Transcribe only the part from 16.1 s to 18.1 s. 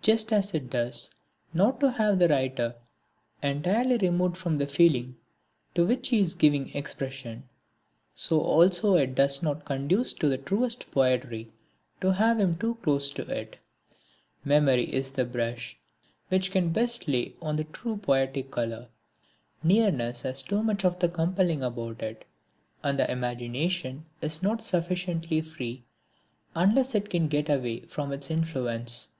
which can best lay on the true